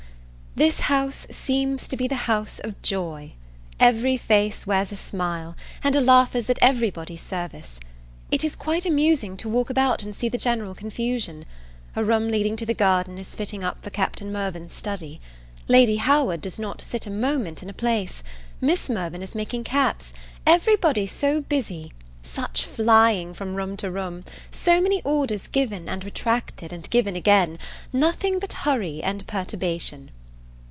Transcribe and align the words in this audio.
THIS 0.53 0.81
house 0.81 1.25
seems 1.31 1.87
to 1.87 1.95
be 1.95 2.09
the 2.09 2.27
house 2.27 2.59
of 2.59 2.79
joy; 2.81 3.31
every 3.79 4.17
face 4.17 4.67
wears 4.67 4.91
a 4.91 4.97
smile, 4.97 5.55
and 5.81 5.95
a 5.95 6.01
laugh 6.01 6.35
is 6.35 6.49
at 6.49 6.59
every 6.61 6.89
body's 6.89 7.21
service. 7.21 7.79
It 8.31 8.43
is 8.43 8.57
quite 8.57 8.85
amusing 8.85 9.37
to 9.37 9.47
walk 9.47 9.69
about 9.69 10.03
and 10.03 10.13
see 10.13 10.27
the 10.27 10.37
general 10.37 10.75
confusion; 10.75 11.45
a 11.95 12.03
room 12.03 12.27
leading 12.29 12.57
to 12.57 12.65
the 12.65 12.73
garden 12.73 13.17
is 13.17 13.33
fitting 13.33 13.63
up 13.63 13.81
for 13.81 13.91
Captain 13.91 14.29
Mirvan's 14.29 14.73
study. 14.73 15.21
Lady 15.69 15.95
Howard 15.95 16.41
does 16.41 16.59
not 16.59 16.81
sit 16.81 17.07
a 17.07 17.09
moment 17.09 17.63
in 17.63 17.69
a 17.69 17.73
place; 17.73 18.21
Miss 18.59 18.89
Mirvan 18.89 19.21
is 19.23 19.33
making 19.33 19.63
caps; 19.63 20.11
every 20.45 20.75
body 20.75 21.07
so 21.07 21.39
busy! 21.39 21.93
such 22.23 22.65
flying 22.65 23.33
from 23.33 23.55
room 23.55 23.77
to 23.77 23.89
room! 23.89 24.25
so 24.51 24.81
many 24.81 25.01
orders 25.03 25.47
given, 25.47 25.87
and 25.87 26.03
retracted, 26.03 26.73
and 26.73 26.89
given 26.89 27.15
again! 27.15 27.57
nothing 27.93 28.37
but 28.37 28.51
hurry 28.51 29.01
and 29.01 29.25
perturbation. 29.27 30.11